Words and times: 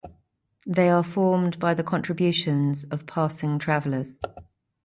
They 0.65 0.89
are 0.89 1.03
formed 1.03 1.59
by 1.59 1.75
the 1.75 1.83
contributions 1.83 2.85
of 2.85 3.05
passing 3.05 3.59
travelers. 3.59 4.15